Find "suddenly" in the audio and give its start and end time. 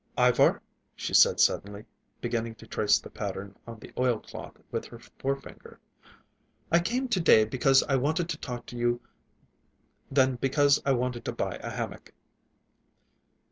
1.39-1.85